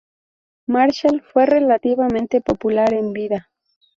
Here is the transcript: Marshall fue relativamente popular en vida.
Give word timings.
Marshall 0.65 1.21
fue 1.21 1.45
relativamente 1.45 2.41
popular 2.41 2.91
en 2.95 3.13
vida. 3.13 3.51